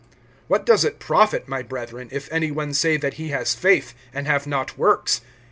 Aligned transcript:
(14)What 0.49 0.65
does 0.65 0.83
it 0.83 0.97
profit, 0.97 1.47
my 1.47 1.61
brethren, 1.61 2.09
if 2.11 2.27
any 2.31 2.49
one 2.49 2.73
say 2.73 2.97
that 2.97 3.13
he 3.21 3.27
has 3.27 3.53
faith, 3.53 3.93
and 4.11 4.25
have 4.25 4.47
not 4.47 4.75
works? 4.75 5.21